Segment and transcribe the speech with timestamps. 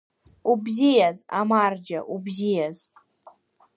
[0.51, 2.77] Убзиаз, амарџьа, убзиаз!